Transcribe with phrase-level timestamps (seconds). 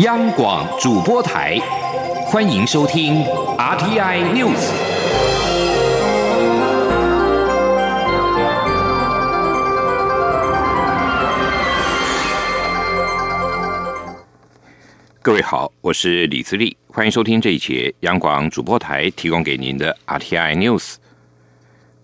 [0.00, 1.58] 央广主播台，
[2.24, 3.22] 欢迎收听
[3.58, 4.70] RTI News。
[15.20, 20.94] 各位好，我是李自立，欢迎收听这一节央广主播台提供给您的 RTI News。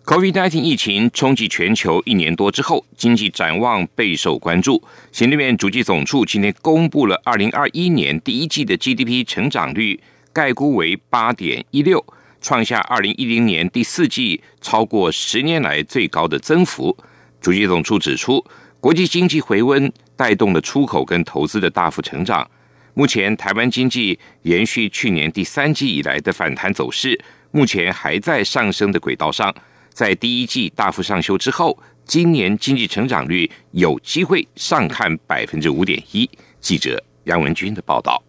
[0.06, 4.80] COVID-19 疫情冲击全球一年多之后，经济展望备受关注。
[5.10, 10.00] 行政院主计总处今天公布了2021年第一季的 GDP 成长率，
[10.32, 12.04] 概估为8.16，
[12.40, 16.96] 创下2010年第四季超过十年来最高的增幅。
[17.40, 18.44] 主计总处指出，
[18.78, 22.48] 国际经济回温带动了出口跟投资的大幅成长。
[22.94, 27.20] 目前台湾经济延续去年第三季以来的反弹走势，
[27.50, 29.52] 目前还在上升的轨道上。
[29.96, 36.28] 在第一季大幅上修之后，今年经济成长率有机会上看百分之五点一。
[36.60, 38.22] 记者杨文军的报道。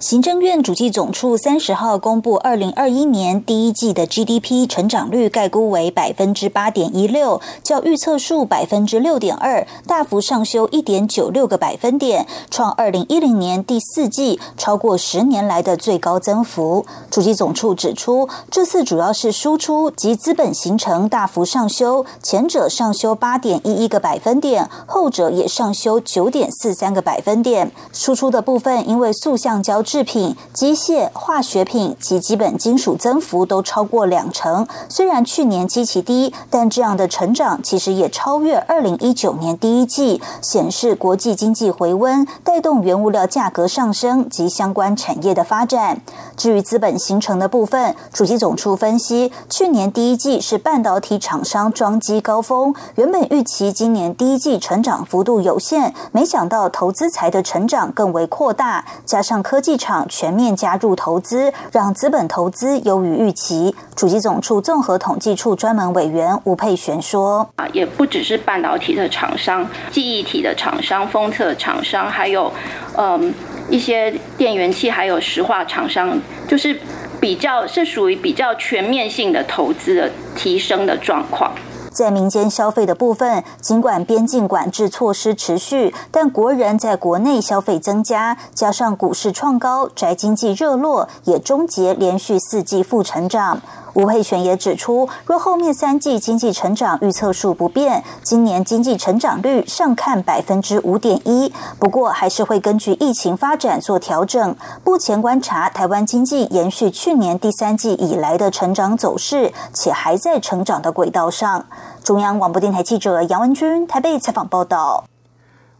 [0.00, 16.86] 行政院主计总处三十号公布，二零二一年第一季的 GDP 成长率概估为百分之八点一六，较预测数百分之六点二大幅上修一点九六个百分点，创二零一零年第四季超过十年来的最高增幅。
[17.10, 27.72] 主计总处指出，这次主要是输出及资本形成大幅上修，前者上修八点一一个百分点，后者也上修九点四三个百分点。
[27.92, 29.82] 输出的部分因为塑橡胶。
[29.88, 34.68] 制品、机械、化学品及基本金属增幅都超过两成。
[34.90, 46.02] 虽然去年基期低，但这样的成长其实也超越二零一九年第一季，显示国际经济回温带动原物料价格上升及相关产业的发展。
[46.36, 59.77] 至于资本形成的部分，主机总处分析，去年第一季是半导体厂商装机高峰，原本预期今年第一季成长幅度有限，没想到投资财的成长更为扩大，加上科技。
[59.78, 63.74] 场全面加入投资，让资本投资优于预期。
[63.96, 72.52] 主机总处综合统计处专门委员吴佩璇说：“啊，也不只是半导体的厂商、记忆体的厂商、封测厂商，还有
[72.96, 73.32] 嗯
[73.70, 76.78] 一些电源器，还有石化厂商，就是
[77.20, 81.52] 比较是属于比较全面性的投资的提升的状况。”
[81.98, 93.60] 在民间消费的部分，尽管边境管制措施持续，但国人在国内消费增加，加上股市创高，宅经济热络，也终结连续四季负成长。
[93.94, 101.52] 吴佩璇也指出，若后面三季经济成长预测数不变，今年经济成长率上看百分之五点一。
[101.80, 104.54] 不过，还是会根据疫情发展做调整。
[104.84, 111.66] 目前观察，台湾经济延续去年第三季以来的成长走势，且还在成长的轨道上。
[112.04, 115.08] 中央广播电台记者杨文君台北采访报道。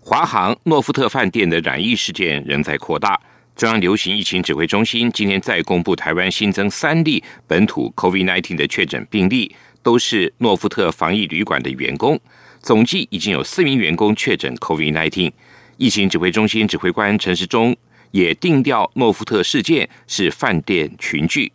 [0.01, 3.21] 华航诺富特饭店的染疫事件仍在扩大。
[3.57, 12.19] 中央流行疫情指挥中心今天再公布，台湾新增三例本土 COVID-19 的确诊病例，都是诺富特防疫旅馆的员工，
[12.61, 15.33] 总计已经有四名员工确诊 COVID-19。
[15.77, 17.77] 疫情指挥中心指挥官陈时中
[18.13, 21.53] 也定调，诺富特事件是饭店群聚。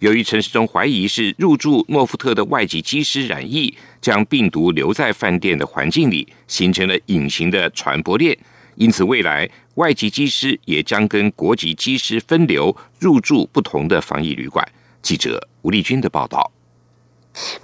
[0.00, 8.36] 由于陈时中怀疑是入住诺富特的外籍机师染疫，将病毒留在饭店的环境里，形成了隐形的传播链。
[8.74, 14.66] 因此，未来外籍机师也将跟国籍机师分流入住不同的防疫旅馆。
[15.00, 16.52] 记者吴丽君的报道。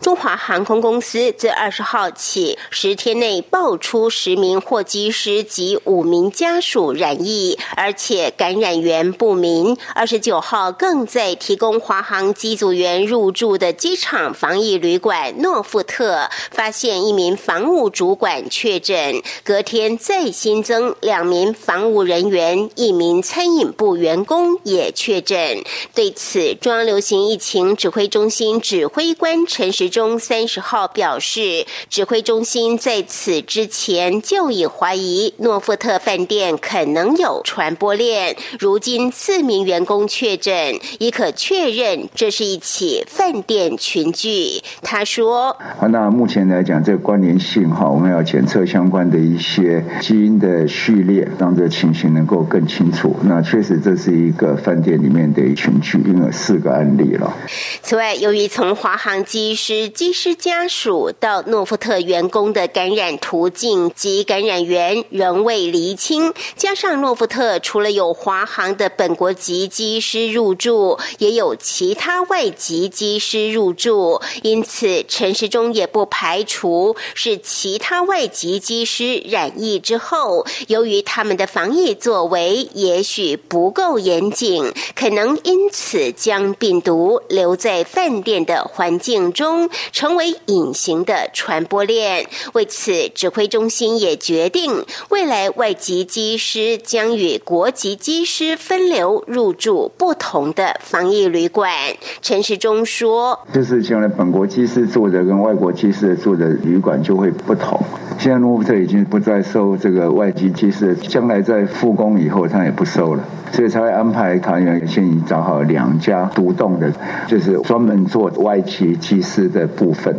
[0.01, 9.77] 中华航空公司自二十号起十天内爆出十名货机师及五名家属染疫，而且感染源不明。
[9.95, 25.63] 二十九号更在提供华航机组员入住的机场防疫旅馆诺富特发现一名防务主管确诊，隔天再新增两名防务人员，一名餐饮部员工也确诊。
[25.95, 29.62] 对此，中央流行疫情指挥中心指挥官陈。
[29.63, 38.35] 陈时中三十号表示，指挥中心在此之前就已怀疑诺富特饭店可能有传播链。
[38.59, 44.61] 如今四名员工确诊，已可确认这是一起饭店群聚。
[44.83, 45.57] 他说
[45.91, 53.15] ：“那目前来讲，这个关联性哈，我们要检测相关的一些基因的序列，让这情形能够更清楚。
[53.23, 57.33] 那确实这是一个饭店里面的群聚，因为有四个案例了。
[57.81, 92.25] 此外，由于从华航机机师、机师家属到诺富特员工的感染途径及感染源仍未厘清，加上诺富特除了有华航的本国籍机师入住，也有其他外籍机师入住，因此陈时中也不排除是其他外籍机师染疫之后，由于他们的防疫作为也许不够严谨，可能因此将病毒留在饭店的环境中，中成为隐形的传播链。
[92.53, 101.73] 为此，指挥中心也决定，未来外籍机师将与国籍机师分流入住不同的防疫旅馆。
[102.21, 107.81] 陈时中说：“就是将来本国机师住的跟外国机师住的旅馆就会不同。
[108.19, 116.91] 现在诺福特已经不再收这个外籍机师，将来在复工以后，他也不收了。”所以才会安排桃园县已找好两家独栋的，
[117.29, 120.15] 就是专门做外籍机师的部分。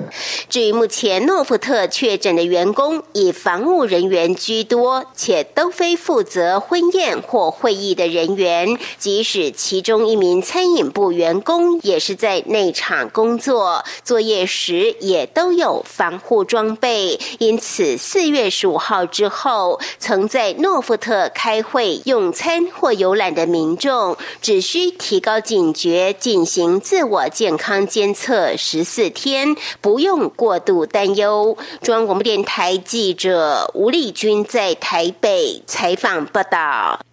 [0.47, 8.77] 至于目前诺福特确诊的员工，以防务人员居多，且都非负责婚宴或会议的人员。
[8.97, 17.19] 即使其中一名餐饮部员工也是在内场工作，作业时也都有防护装备。
[17.39, 23.33] 因此，四月十五号之后，曾在诺福特开会、用餐或游览。
[23.33, 31.57] 的民众只需提高警觉，进行自我健康监测十四天，不用过度担忧。
[31.81, 37.03] 中央广播电台记者吴丽君在台北采访报道。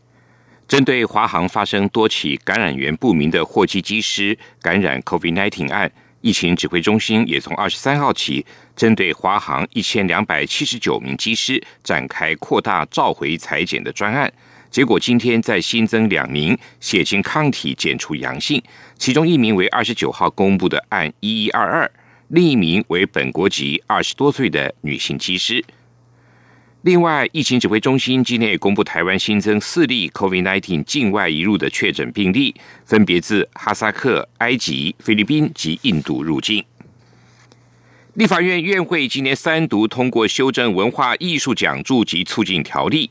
[0.68, 5.90] 针对华航发生多起感染源不明的货机机师感染 COVID-19 案，
[6.20, 8.44] 疫情指挥中心也从二十三号起，
[8.76, 14.30] 针对华航一千两百七十九名机师展开扩大召回裁剪的专案。
[14.70, 18.62] 结果今天再新增两名血清抗体检出阳性，
[18.96, 21.90] 其中一名为二十九号公布的案一一二二，
[22.28, 25.64] 另一名为本国籍二十多岁的女性机师。
[26.82, 32.54] 另外，疫情指挥中心今天也公布台湾新增四例 COVID-19 境外移入的确诊病例，
[32.86, 36.64] 分别自哈萨克、埃及、菲律宾及印度入境。
[38.14, 43.10] 立法院院会今年三读通过修正文化艺术奖助及促进条例。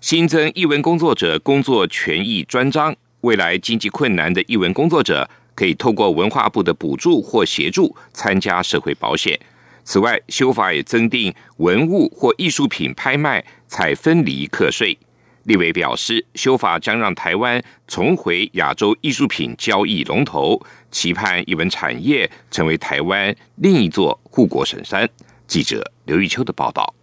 [0.00, 9.36] 新增译文工作者工作权益专章，未来经济困难的译文工作者可以透过文化部的补助或协助参加社会保险。
[9.82, 14.96] 此外，修法也增订文物或艺术品拍卖采分离课税。
[15.42, 20.60] 立委表示，修法将让台湾重回亚洲艺术品交易龙头，
[20.92, 25.08] 期盼译文产业成为台湾另一座护国神山。
[25.48, 26.94] 记者刘玉秋的报道。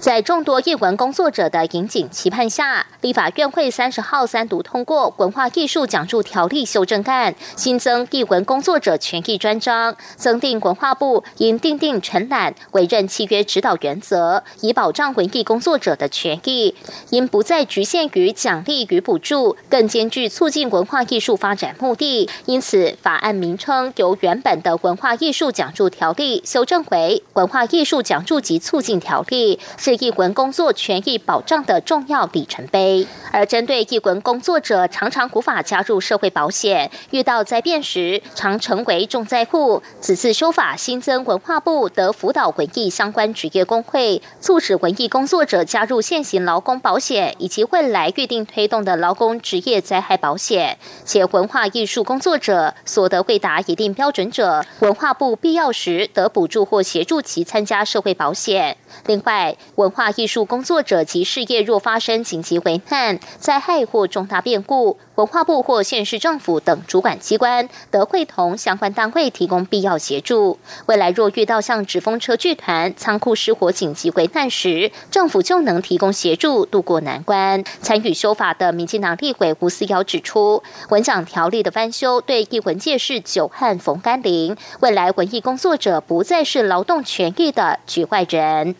[0.00, 16.74] 在众多译文工作者的引颈期盼下，立法院会三十号三读通过《文化艺术奖助条例》修正案，新增译文工作者权益专章，增订文化部应订定承揽、委任契约指导原则，以保障文艺工作者的权益，
[17.10, 22.30] 因不再局限于奖励与补助，更兼具促进文化艺术发展目的。
[22.46, 29.60] 因此，法案名称由原本的《文化艺术奖助条例》修正为《文化艺术奖助及促进条例》。
[29.76, 33.06] 是艺文工作权益保障的重要里程碑。
[33.30, 50.78] 而针对艺文工作者常常无法加入社会保险，遇到灾变时常成为重灾户，此次修法新增文化部得辅导文艺相关职业工会，促使文艺工作者加入现行劳工保险以及未来预定推动的劳工职业灾害保险。
[51.04, 58.76] 且文化艺术工作者所得未达一定标准者，文化部必要时得补助或协助其参加社会保险。
[59.06, 70.58] 另外，文化艺术工作者及事业若发生紧急危难、灾害或重大变故，文化部或县市政府等主管机关得会同相关单位提供必要协助。
[70.86, 77.64] 未来若遇到像纸风车剧团仓库失火紧急危难时，政府就能提供协助渡过难关。
[77.80, 88.74] 参与修法的民进党立委吴思瑶指出，文奖条例的翻修对艺文界是久旱逢甘霖，未来文艺工作者不再是劳动权益的局外人。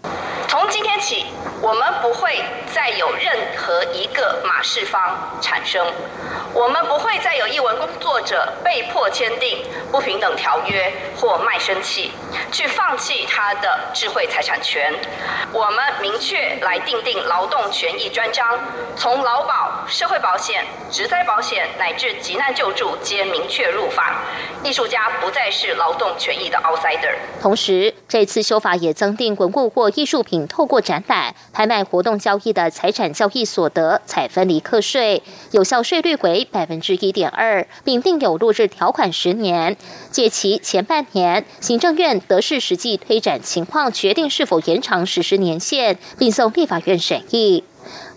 [0.48, 1.24] 从今天起，
[1.62, 2.42] 我们不会
[2.74, 5.86] 再有任何一个马氏方产生，
[6.52, 12.12] 我们不会再有一文工作者被迫签订不平等条约或卖身契，
[12.52, 14.92] 去放弃他的智慧财产权。
[15.52, 18.58] 我们明确来定定劳动权益专章，
[18.94, 24.18] 从劳保、社会保险、职灾保险乃至急难救助皆明确入法。
[24.62, 27.14] 艺术家不再是劳动权益的 outsider。
[27.40, 27.94] 同时。
[28.08, 39.76] 这次修法也增订文物或艺术品透过展览、拍卖活动交易的财产交易所得采分离课税，有效税率为百分之一点二，并定有落日条款十年，
[40.10, 47.64] 借期前半年，行政院得视实际推展情况，决定是否延长实施年限，并送立法院审议。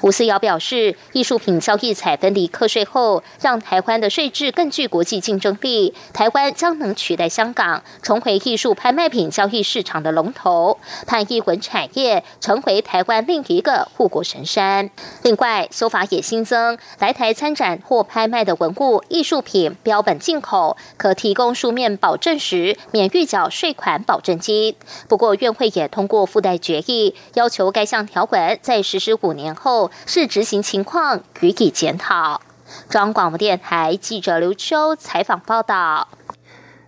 [0.02, 14.90] 吴思瑶表示，艺术品交易采分离课税后，让台湾的税制更具国际竞争力，台湾将能取代香港，重回艺术拍卖品交易市场的龙头，盼艺文产业成为台湾另一个护国神山。
[15.22, 24.76] 另外，修法也新增，来台参展或拍卖的文物、艺术品标本进口，可提供书面保证时免预缴税款保证金。
[25.08, 29.91] 不过，院会也通过附带决议，要求该项条文在实施五年后。
[30.06, 32.42] 是执行情况予以检讨。
[32.90, 36.08] 中央广播电台记者刘秋采访报道。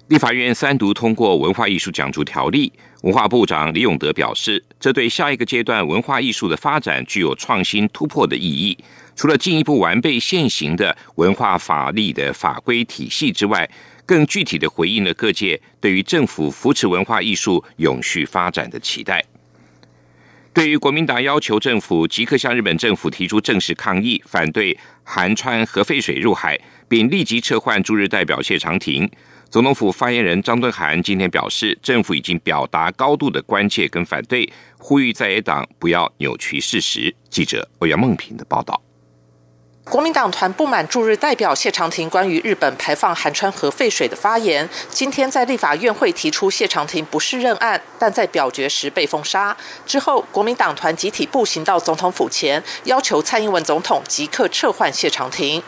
[0.07, 8.77] 立法院三读通过文化艺术奖助条例，文化部长李永德表示，这对下一个阶段文化艺术的发展具有创新突破的意义。
[9.15, 13.69] 除了进一步完备现行的文化法律的法规体系之外，
[14.05, 19.23] 更具体的回应了各界对于政府扶持文化艺术永续发展的期待。
[20.53, 29.09] 对于国民党要求政府即刻向日本政府提出正式抗议，反对韩川核废水入海，并立即撤换驻日代表谢长廷，
[29.49, 37.15] 总统府发言人张敦涵今天表示，政府已经表达高度的关切跟反对，呼吁在野党不要扭曲事实。
[37.31, 38.79] 记者欧阳梦平的报道。
[39.89, 49.55] 国民党团不满驻日代表谢长廷关于日本排放含川核废水的发言，今天在立法院会提出谢长廷不适任案，但在表决时被封杀。
[49.85, 55.61] 之后，国民党团集体步行到总统府前，要求蔡英文总统即刻撤换谢长廷。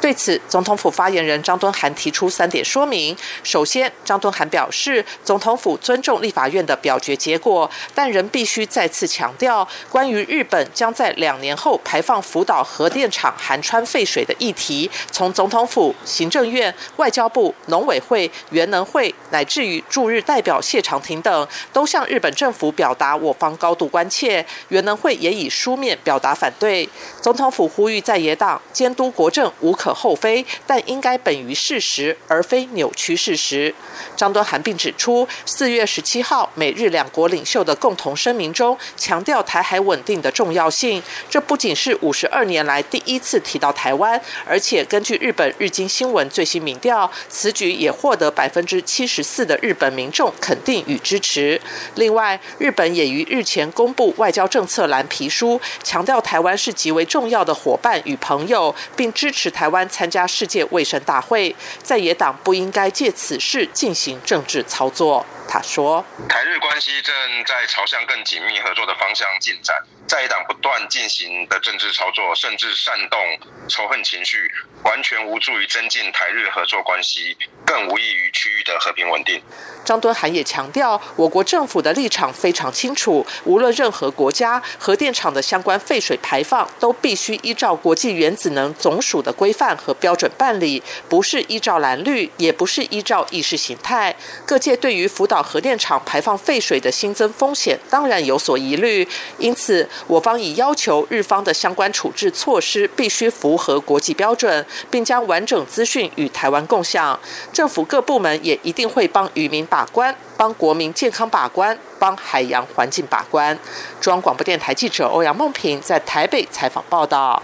[0.00, 3.16] 对此，总统府发言人张敦涵提出三点说明。
[3.44, 24.46] 首先，张敦涵表示，总统府尊重立法院的表决结果，但仍必须再次强调，关于日本将在两年后排放福岛核电厂含川废水的议题，从总统府、行政院、外交部、农委会、原能会，乃至于驻日代表谢长廷等，都向日本政府表达我方高度关切。
[24.68, 26.88] 原能会也以书面表达反对。
[27.20, 29.88] 总统府呼吁在野党监督国政无可。
[29.88, 33.74] 可厚非，但应该本于事实，而非扭曲事实。
[34.14, 41.02] 张敦涵并指出，四月十七号美日两国领袖的共同声明中，强调台海稳定的重要性。
[41.30, 51.58] 这不仅是五十二年来第一次提到台湾，而且根据日本日经新闻最新民调，此举也获得百分之七十四的日本民众肯定与支持。
[51.94, 59.78] 另外，日本也于日前公布外交政策蓝皮书，强调台湾是极为重要的伙伴与朋友，并支持台湾。
[59.88, 65.24] 参加世界卫生大会，在野党不应该借此事进行政治操作。
[65.48, 67.14] 他说：“台日关系正
[67.46, 69.74] 在朝向更紧密合作的方向进展，
[70.06, 73.18] 在野党不断进行的政治操作，甚至煽动
[73.66, 74.52] 仇恨情绪，
[74.84, 79.42] 完全无助于增进台日合作关系，更无益于区域的和平稳定。”
[79.86, 94.14] 张敦涵也强调，我国政府的立场非常清楚，无论任何国家核电厂的相关废水排放，都必须依照国际原子能总署的规范和标准办理，不是依照蓝绿，也不是依照意识形态。
[94.44, 99.06] 各界对于福岛核电厂排放废水的新增风险，当然有所疑虑。
[99.38, 107.18] 因此，我方已要求日方的相关处置措施必须符合国际标准，并将完整资讯与台湾共享。
[107.52, 109.78] 政府各部门也一定会帮渔民把。
[109.78, 113.56] 把关，帮国民健康把关，帮海洋环境把关。
[114.00, 117.40] 中央广播电台记者欧阳梦平在台北采访报道。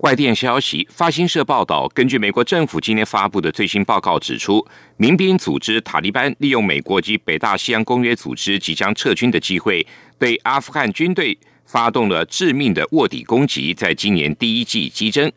[0.00, 4.66] 外电消息，发新社报道，根据美国政府今天发布的最新报告指出，
[4.96, 9.86] 民兵组织塔利班利用美国及北大西洋公约组织即将撤军的机会，
[10.18, 15.30] 对阿富汗军队发动了致命的卧底攻击，在今年第一季激增。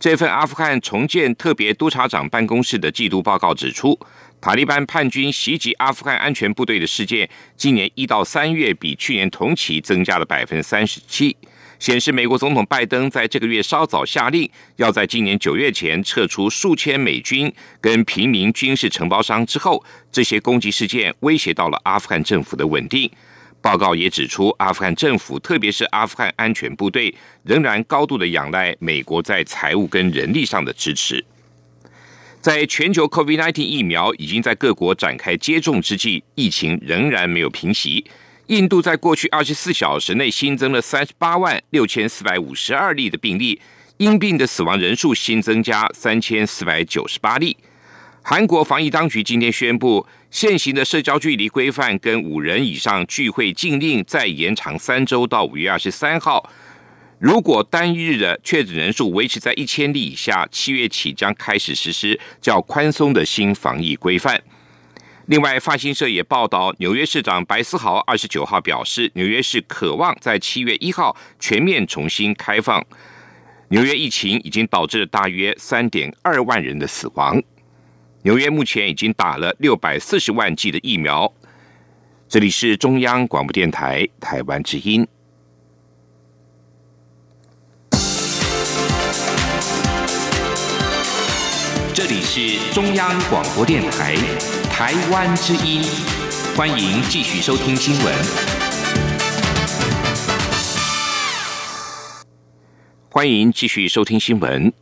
[0.00, 3.96] 这份阿富汗重建特别督察长办公室的季度报告指出。
[4.40, 11.36] 塔利班叛军袭击阿富汗安全部队的事件，今年一到三月比去年同期增加了百分之三十七，
[11.78, 23.10] 显示美国总统拜登在这个月稍早下令，要在今年九月前撤出数千美军跟平民军事承包商之后，这些攻击事件威胁到了阿富汗政府的稳定。
[23.60, 31.24] 报告也指出，阿富汗政府，特别是阿富汗安全部队，仍然高度的仰赖美国在财务跟人力上的支持。
[32.40, 38.04] 在全球 COVID-19 疫苗已经在各国展开接种之际，疫情仍然没有平息。
[38.48, 43.60] 印度在过去二十四小时内新增了三十八万六千四百五十二例的病例，
[43.98, 47.54] 因病的死亡人数新增加三千四百九十八例。
[48.22, 56.50] 韩国防疫当局今天宣布，现行的社交距离规范跟五人以上聚会禁令再延长三周到五月二十三号。
[57.18, 64.42] 如果单日的确诊人数维持在一千例以下，七月起将开始实施较宽松的新防疫规范。
[65.28, 72.82] 另外，发新社也报道，纽约市长白思豪二十九号表示，纽约市渴望在七月一号全面重新开放。
[73.68, 77.42] 纽约疫情已经导致大约三点二万人的死亡。
[78.22, 81.30] 纽约目前已经打了六百四十万剂的疫苗。
[82.26, 85.06] 这里是中央广播电台台湾之音。
[92.40, 94.14] 是中央广播电台
[94.70, 95.82] 台湾之音。
[96.56, 98.14] 欢迎继续收听新闻。
[103.10, 104.72] 欢迎继续收听新闻。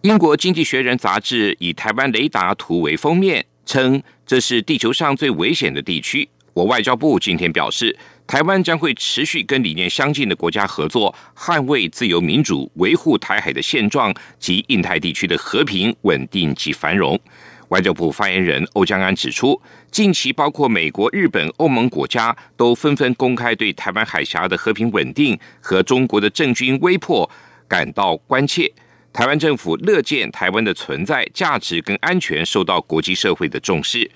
[0.00, 6.30] 英国经济学人杂志以台湾雷达图为封面，称这是地球上最危险的地区。
[6.54, 7.98] 我外交部今天表示，
[8.28, 17.18] 台湾将会持续跟理念相近的国家合作，捍卫自由民主，维护台海的现状及印太地区的和平稳定及繁荣。
[17.68, 19.58] 外交部发言人欧江安指出，
[19.90, 27.28] 近期包括美国、日本、欧盟国家都纷纷公开对台湾海峡的和平稳定和中国的政军威迫
[27.66, 28.70] 感到关切。
[29.10, 34.10] 台湾政府乐见台湾的存在、价值跟安全受到国际社会的重视。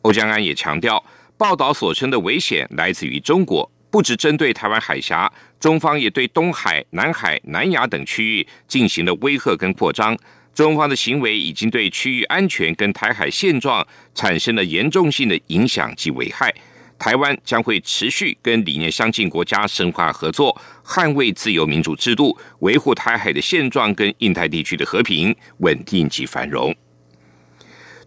[0.00, 1.02] 欧江安也强调，
[1.40, 10.14] 报道所称的危险来自于中国，不只针对台湾海峡，中方也对东海、南海、南亚等区域进行了威吓跟扩张。
[10.54, 13.82] 中方的行为已经对区域安全跟台海现状
[14.14, 16.54] 产生了严重性的影响及危害。
[16.98, 20.54] 台湾将会持续跟理念相近国家深化合作，
[20.84, 26.76] 捍卫自由民主制度，维护台海的现状跟印太地区的和平稳定及繁荣。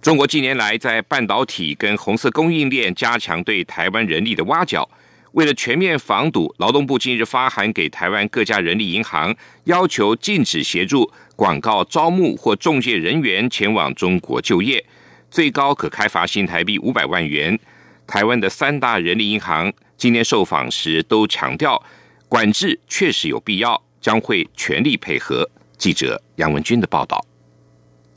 [0.04, 4.88] 中国近年来在半导体跟红色供应链加强对台湾人力的挖角，
[5.32, 9.34] 为了全面防堵，劳动部近日发函给台湾各家人力银行，
[9.64, 14.86] 要求禁止协助广告招募或中介人员前往中国就业，
[15.32, 17.58] 最高可开罚新台币五百万元。
[18.06, 21.82] 台湾的三大人力银行今天受访时都强调，
[22.28, 25.50] 管制确实有必要，将会全力配合。
[25.78, 27.26] 记者杨文军的报道。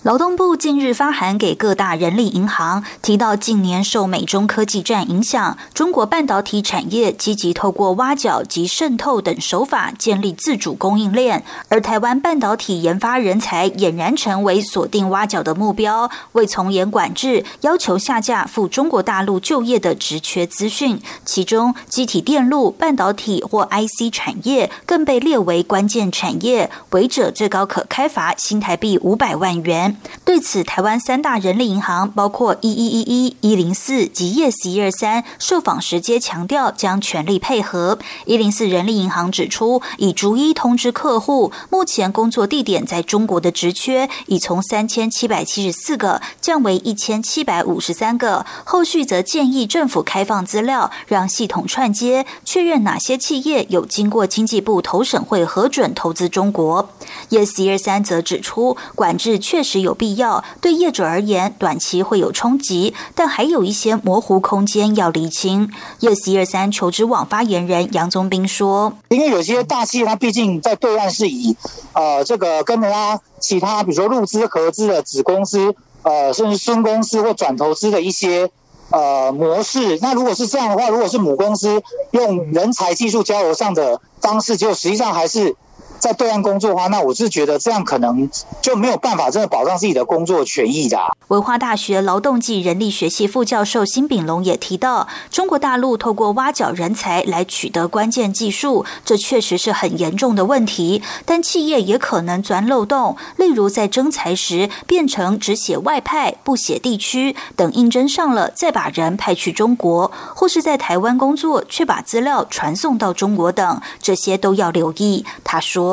[0.03, 16.09] 劳动部近日发函给各大人力银行，提到近年受美中科技战影响，中国半导体产业积极透过挖角及渗透等手法建立自主供应链，而台湾半导体研发人才俨然成为锁定挖角的目标。
[16.33, 29.86] 为从严管制，要求下架赴中国大陆就业的职缺资讯，其中机体电路、半导体或 IC 产业更被列为关键产业，违者最高可开罚新台币五百万元。
[30.25, 37.99] 对此，台湾三大人力银行，包括一一一一、一零四及 Yes 一二三，受访时皆强调将全力配合。
[38.25, 48.45] 一零四人力银行指出，已逐一通知客户，目前工作地点在中国的职缺已从三千七百七十四个降为一千七百五十三个。
[48.65, 56.91] 后续则建议政府开放资料，让系统串接，确认哪些企业有经过经济部投审会核准投资中国。
[57.31, 59.76] Yes 一二三则指出，管制确实。
[59.81, 65.71] 有必要对业者而言，短期会有冲击，但还有一些模糊空间要厘清。
[66.01, 71.57] Yes 一二三求职网发言人杨宗斌说：“因为有些大企业，它毕竟在对岸是以
[71.93, 78.51] 呃这个跟人家其他，比如说入资合资的子公司，呃甚至孙公司或转投资的一些
[78.91, 79.99] 呃模式。
[80.03, 85.55] 那如果是这样的话，如果是母公司用人才技术交流上的方式，就实际上还是。”
[85.99, 88.29] 在对岸工作的话，那我是觉得这样可能
[88.61, 90.99] 就没有办法真的保障自己的工作权益的。
[91.29, 101.03] 文化大学劳动暨人力学系副教授辛炳龙也提到，中国大陆透过挖角人才来取得关键技术，这确实是很严重的问题。
[101.25, 115.25] 但企业也可能钻漏洞，例如在征才时变成只写外派不写地区，等应征上了再把人派去中国，或是在台湾工作却把资料传送到中国等，这些都要留意。
[115.43, 115.86] 他说。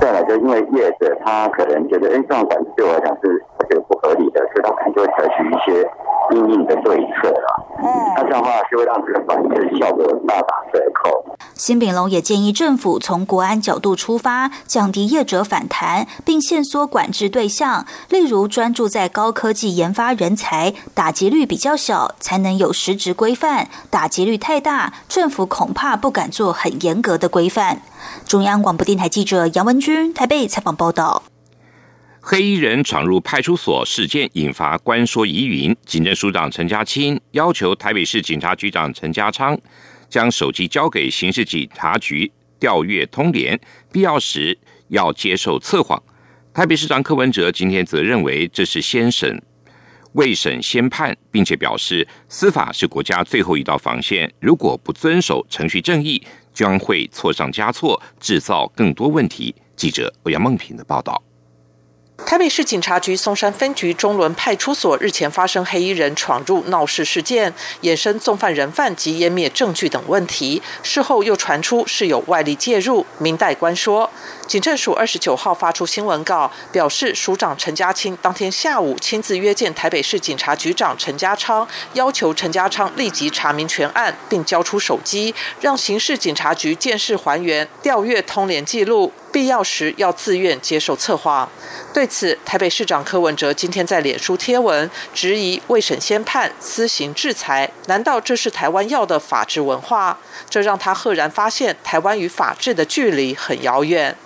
[0.00, 5.82] 再来，就因为业者他可能觉得，哎，这样管制对我来讲是这个不合理的，所以他可能就会采取一些
[6.32, 7.65] 硬硬的对策了。
[7.78, 7.86] 嗯，
[8.16, 11.24] 那这样的话就会让这个管制效果大打折扣。
[11.54, 27.82] 新炳龙也建议政府从国安角度出发，降低业者反弹，并限缩管制对象，例如专注在高科技研发人才，打击率比较小，才能有实质规范；打击率太大，政府恐怕不敢做很严格的规范。
[28.26, 31.22] 中央广播电台记者杨文君台北采访报道。
[32.28, 39.56] 黑衣人闯入派出所事件引发官说疑云，警政署长陈家清要求台北市警察局长陈家昌
[40.08, 43.56] 将手机交给刑事警察局调阅通联，
[43.92, 44.58] 必要时
[44.88, 46.02] 要接受测谎。
[46.52, 49.40] 台北市长柯文哲今天则认为这是先审
[50.14, 56.20] 未审先判，并且表示司法是国家最后一道防线，如果不遵守程序正义，
[56.52, 59.54] 将会错上加错，制造更多问题。
[59.76, 61.22] 记者欧阳梦平的报道。
[62.24, 67.52] 台北市警察局松山分局中仑派出所日前发生黑衣人闯入闹事事件，
[67.82, 70.60] 衍生纵犯人犯及湮灭证据等问题。
[70.82, 73.04] 事后又传出是有外力介入。
[73.18, 74.10] 明代官说，
[74.46, 89.12] 警政署二十九号发出新闻稿，表示署长陈家清当天下午亲自约见台北市警察局长陈家昌，要求陈家昌立即查明全案，并交出手机，让刑事警察局见识还原调阅通联记录。
[89.32, 91.46] 必要时要自愿接受策划。
[91.92, 100.18] 对此，台北市长柯文哲今天在脸书贴文，质疑未审先判，私刑制裁，难道这是台湾要的法治文化？
[100.48, 104.16] 这让他赫然发现，台湾与法治的距离很遥远。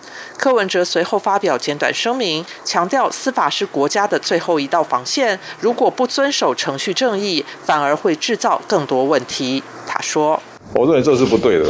[0.40, 9.62] 柯文哲随后发表简短声明，强调司法是国家的最后一道防线，如果不遵守程序正义，反而会制造更多问题。
[9.86, 11.66] 他说：“我认为这是不对的。”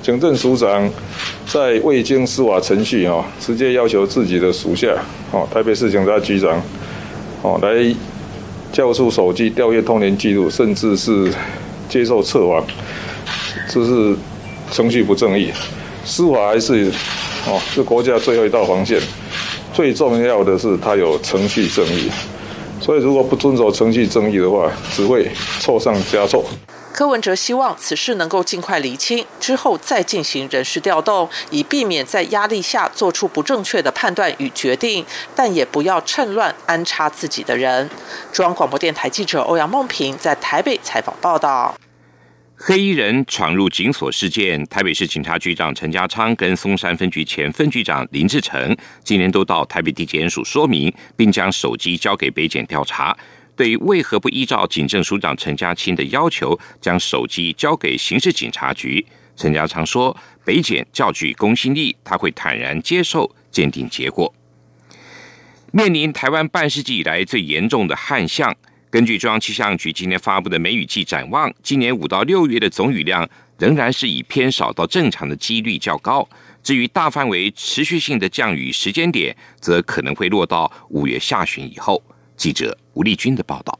[0.00, 0.90] 警政署长
[1.46, 4.88] 在未经司法程序啊，直接要求自己的属下
[5.30, 6.58] 哦，台北市警察局长
[7.42, 7.94] 哦来
[8.72, 11.30] 交出手机调阅通联记录，甚至是
[11.90, 12.64] 接受测谎，
[13.68, 14.16] 这是
[14.72, 15.52] 程序不正义。
[16.06, 16.90] 司法还是
[17.46, 19.00] 哦是国家最后一道防线，
[19.72, 22.10] 最重要的是它有程序正义。
[22.80, 25.30] 所以如果不遵守程序正义的话，只会
[25.60, 26.44] 错上加错。
[26.92, 35.04] 柯文哲希望此事能够尽快厘清，之后再进行人事调动，以避免在压力下做出不正确的判断与决定，
[35.34, 37.90] 但也不要趁乱安插自己的人。
[38.32, 41.74] 中央广播电台记者欧阳梦平在台北采访报道。
[42.66, 53.14] 黑衣人闯入警所事件，台北市警察局长陈家昌跟松山分局前分局长林志成今年都到台北地检署说明，并将手机交给北检调查。
[53.54, 59.04] 对于为何不依照警政署长陈家清的要求，将手机交给刑事警察局？
[59.36, 64.34] 陈家昌说：“北检较具公信力，他会坦然接受鉴定结果。”
[65.70, 68.56] 面临台湾半世纪以来最严重的旱象，
[68.94, 73.28] 根据中央气象局今天发布的梅雨季展望，今年五到六月的总雨量
[73.58, 76.28] 仍然是以偏少到正常的几率较高。
[76.62, 82.00] 至于大范围持续性的降雨时间点，则可能会落到五月下旬以后。
[82.36, 83.76] 记者吴丽君的报道。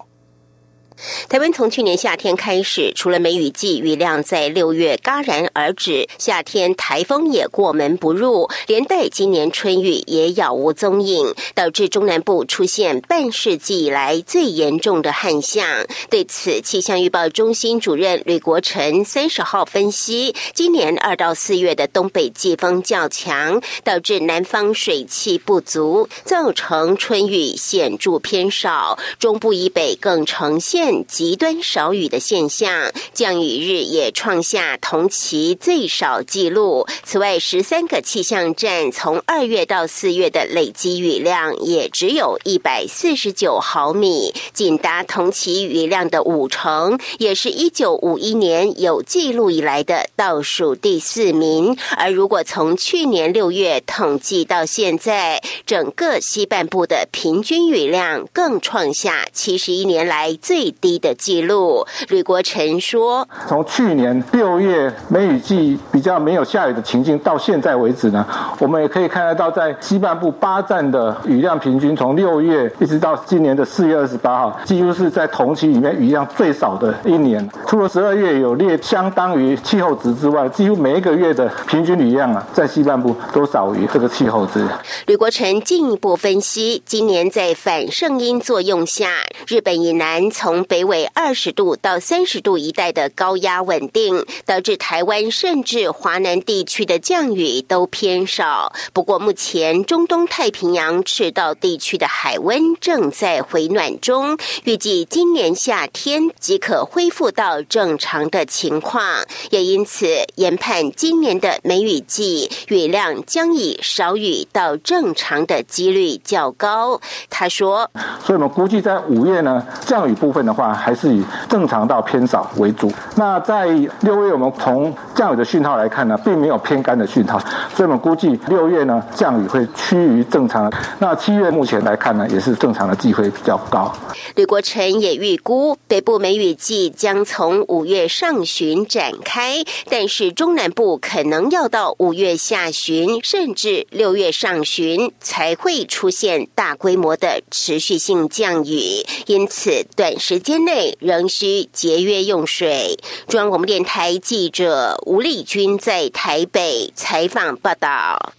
[1.28, 15.66] 台湾从去年夏天开始，除了梅雨季雨量在六月戛然而止，夏天台风也过门不入，连带今年春雨也杳无踪影，导致中南部出现半世纪以来最严重的旱象。
[16.08, 30.83] 对此，气象预报中心主任吕国成三十号分析，今年二到四月的东北季风较强，导致南方水汽不足，造成春雨显著偏少，中部以北更呈现。
[31.06, 36.86] 极端少雨的现象，降雨日也创下同期最少纪录。
[37.04, 51.76] 此外，十三个气象站从二月到四月的累积雨量也只有一百四十九毫米，仅达同期雨量的五成，也是一九五一年有记录以来的倒数第四名。
[51.96, 60.73] 而如果从去年六月统计到现在，整个西半部的平均雨量更创下七十一年来最。
[60.80, 68.26] 低的记录，吕国成说：“从去年六月梅雨季比较没有下雨的情境到现在为止呢，
[68.58, 77.48] 我们也可以看得到，在西半部八站的雨量平均，从六月一直到今年的四月二十八号，几乎是在同期里面雨量最少的一年。
[77.66, 84.66] 除了十二月有列相当于气候值之外，几乎每一个月的平均雨量啊，在西半部都少于这个气候值。”
[85.06, 89.08] 吕国成进一步分析，今年在反圣音作用下，
[89.46, 98.72] 日本以南从北纬二十度到三十度一带的高压稳定，导致台湾甚至华南地区的降雨都偏少。
[98.92, 109.24] 不过，目前中东太平洋赤道地区的海温正在回暖中，预计今年夏天即可恢复到正常的情况。
[109.50, 117.00] 也因此，研判今年的梅雨季雨量将以少雨到正常的几率较高。
[117.28, 117.90] 他说
[118.24, 122.90] ：“所以我们估计在五月呢，降雨部分呢话，还是以正常到偏少为主。
[123.16, 123.66] 那在
[124.00, 127.38] 六月，我们从降雨的讯号来看呢，并没有偏干的讯号，
[127.74, 130.72] 所以我们估计六月呢，降雨会趋于正常。
[131.00, 133.92] 那七月目前来看呢，也是正常的机会比较高。”
[134.36, 152.98] 吕国成也预估，北部梅雨季将从五月上旬展开，但是中南部可能要到五月下旬，甚至六月上旬才会出现大规模的持续性降雨，因此短时间内仍需节约用水。
[153.26, 158.34] 中央广播电台记者吴丽君在台北采访报道。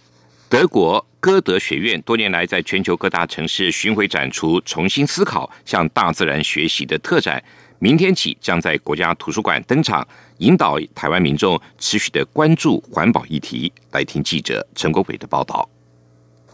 [0.48, 1.04] 德国。
[1.18, 7.42] 歌德学院多年来在全球各大城市巡回展出，重新思考向大自然学习的特展，
[7.80, 10.06] 明天起将在国家图书馆登场，
[10.38, 13.72] 引导台湾民众持续的关注环保议题。
[13.90, 15.68] 来听记者陈国伟的报道。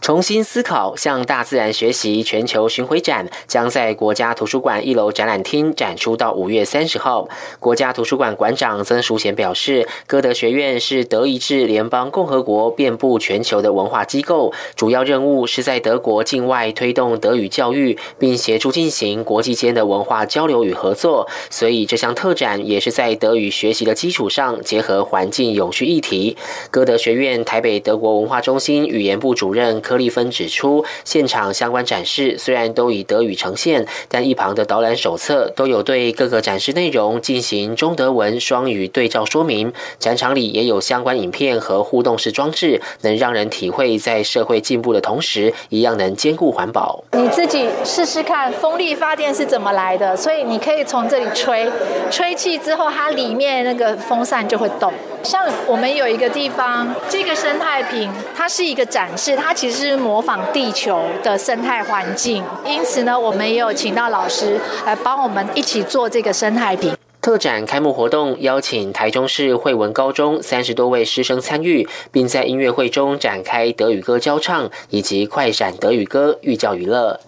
[0.03, 2.21] 重新思考，向大自然学习。
[2.23, 7.29] 全球巡回展将在国家图书馆一楼展览厅展出到五月三十号。
[7.61, 21.29] 国家图书馆馆长曾淑贤表示，歌德学院是德意志联邦共和国遍布全球的文化机构，主要任务是在德国境外推动德语教育，并协助进行国际间的文化交流与合作。
[21.49, 26.35] 所以这项特展也是在德语学习的基础上，结合环境永续议题。
[26.69, 29.81] 歌德学院台北德国文化中心语言部主任。
[29.93, 39.71] 柯立芬指出，现场相关展示虽然都以德语呈现，但一旁的导览手册都有对各个展示内容进行中德文双语对照说明。
[39.99, 47.03] 展场里也有相关影片和互动式装置，能让人体会在社会进步的同时，一样能兼顾环保。
[47.11, 50.17] 你自己试试看，风力发电是怎么来的？
[50.17, 51.69] 所以你可以从这里吹，
[52.09, 54.91] 吹气之后，它里面那个风扇就会动。
[55.21, 62.41] 像我们有一个地方，这个生态瓶，它是一个展示，它其实是模仿地球的生态环境。
[62.65, 66.95] 因此呢，我们也有请到老师来帮我们一起做这个生态瓶。
[67.19, 77.19] 特展开幕活动邀请台中市惠文高中三十多位师生参与，并在音乐会中展开德语歌交唱以及快闪德语歌寓教于乐。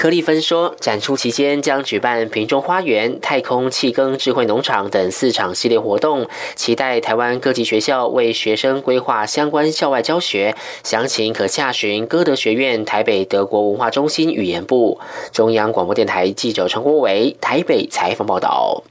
[0.00, 10.56] 柯立芬说，展出期间将举办瓶中花园、太空气耕智慧农场等四场系列活动，期待台湾各级学校为学生规划相关校外教学。
[10.82, 14.98] 详情可洽询歌德学院台北德国文化中心语言部。
[15.32, 18.82] 中央广播电台记者陈国伟台北采访报道。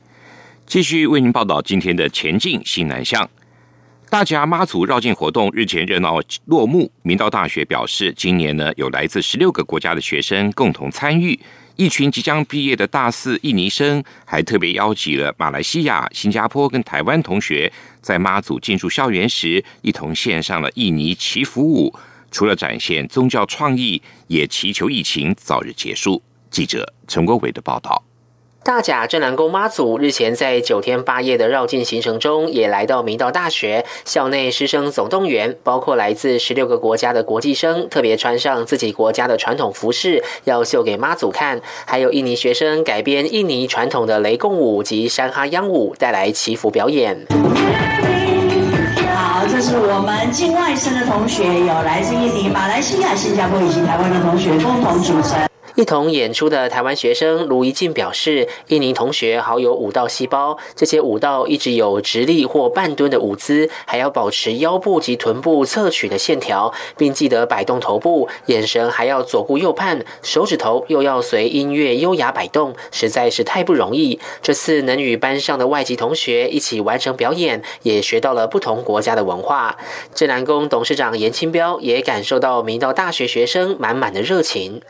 [0.67, 3.28] 继续为您报道今天的前进新南向。
[4.10, 6.91] 大甲妈祖绕境活动日前热闹落幕。
[7.04, 11.39] 明道大学表示，今年呢有来自十六个国家的学生共同参与。
[11.76, 21.93] 一群即将毕业的大四印尼生，还特别邀请了马来西亚、新加坡跟台湾同学，在妈祖进入校园时，一同献上了印尼祈福舞。
[22.32, 26.19] 除了展现宗教创意，也祈求疫情早日结束。
[26.50, 28.04] 记者陈国伟的报道。
[28.62, 47.26] 大甲镇南宫妈祖日前在九天八夜的绕境行程中，也来到明道大学校内师生总动员，包括来自十六个国家的国际生，特别穿上自己国家的传统服饰，要秀给妈祖看；还有印尼学生改编印尼传统的雷公舞及山哈央舞，带来祈福表演。
[49.15, 55.48] 好，这是我们境外生的同学，有来自印尼、马来西亚、新加坡以及台湾的同学共同组成。
[55.79, 74.19] 一同演出的台湾学生卢怡静表示，印尼同学好有舞蹈细胞，这些舞蹈一直有直立或半蹲的舞姿，还要保持腰部及臀部侧曲的线条，并记得摆动头部，眼神还要左顾右盼，手指头又要随音乐优雅摆动，实在是太不容易。
[74.41, 79.77] 这次能与班上的外籍同学一起完成表演，也学到了不同国家的文化。
[80.13, 84.81] 镇南宫董事长严清标也感受到明道大学学生满满的热情。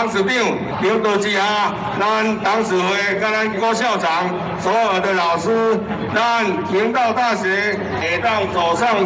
[0.00, 5.78] 董事长刘德基啊，咱董事会、跟咱郭校长、所有的老师，
[6.14, 8.96] 咱明道大学也当走上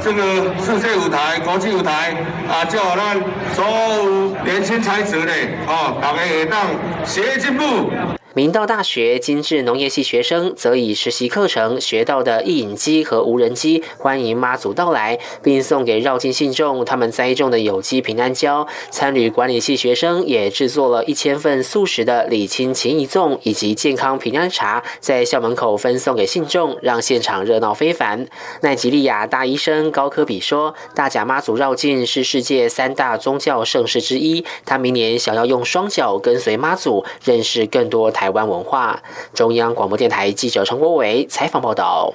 [0.00, 0.22] 这个
[0.62, 2.14] 世界舞台、国际舞台，
[2.48, 3.20] 啊，叫咱
[3.52, 5.32] 所有年轻才子的，
[5.66, 6.60] 哦，大家也当
[7.04, 7.90] 学进步。
[8.34, 18.66] 明道大学精致农业系学生则以实习课程学到的印影机和无人机欢迎妈祖到来，并送给绕境信众他们栽种的有机平安蕉。
[18.90, 28.26] 参旅管理系学生也制作了一千份素食的礼轻情谊粽以及健康平安茶，在校门口分送给信众，让现场热闹非凡。
[28.62, 39.02] 奈吉利亚大医生高科比说：“大甲妈祖绕境是世界三大宗教盛事之一，他明年想要用双脚跟随妈祖，认识更多台。”台湾文化。
[39.34, 42.14] 中央广播电台记者陈国伟采访报道。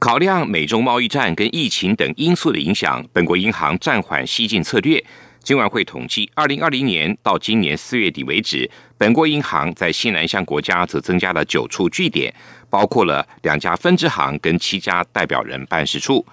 [0.00, 5.04] 考量美中贸易战跟疫情等因素的影响，本国银行暂缓西进策略。
[5.44, 12.34] 今晚会统计，二零二零年到今年四月底为止，本国银行在西南向国家则增加了九处据点，
[12.68, 16.26] 包括了两家分支行跟七家代表人办事处。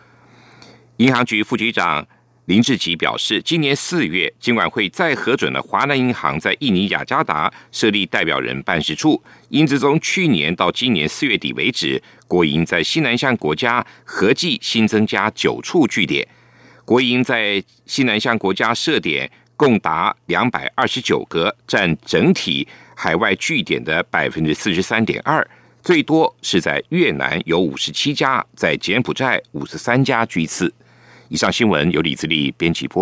[0.98, 2.08] 银行局副局长
[2.52, 9.24] 林志吉表示，今年四月，金管会再核准了华南银行在印尼雅加达设立代表人办事处。
[9.48, 16.28] 因此，从去年到今年四月底为止，国营在西南向国家合计新增加九处据点。
[16.84, 25.50] 国营在西南向国家设点共达两百二十九个，占整体海外据点的百分之四十三点二。
[25.82, 30.74] 最多是在越南有五十七家，在柬埔寨五十三家居次。
[31.32, 33.00] 以上新闻由李自力编辑播。